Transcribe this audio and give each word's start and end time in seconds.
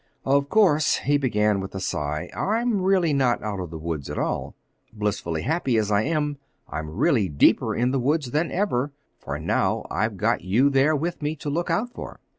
"Of 0.25 0.49
course," 0.49 0.95
he 0.95 1.19
began 1.19 1.59
with 1.59 1.75
a 1.75 1.79
sigh, 1.79 2.31
"I'm 2.35 2.81
really 2.81 3.13
not 3.13 3.43
out 3.43 3.59
of 3.59 3.69
the 3.69 3.77
woods 3.77 4.09
at 4.09 4.17
all. 4.17 4.55
Blissfully 4.91 5.43
happy 5.43 5.77
as 5.77 5.91
I 5.91 6.01
am, 6.01 6.39
I'm 6.67 6.89
really 6.89 7.29
deeper 7.29 7.75
in 7.75 7.91
the 7.91 7.99
woods 7.99 8.31
than 8.31 8.49
ever, 8.51 8.93
for 9.19 9.37
now 9.37 9.85
I've 9.91 10.17
got 10.17 10.41
you 10.41 10.71
there 10.71 10.95
with 10.95 11.21
me, 11.21 11.35
to 11.35 11.51
look 11.51 11.69
out 11.69 11.91
for. 11.93 12.19